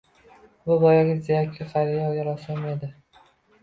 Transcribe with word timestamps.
Bu 0.69 0.77
boyagi 0.85 1.13
jizzaki 1.21 1.71
qariya 1.77 2.27
rassom 2.33 2.69
edi. 2.77 2.95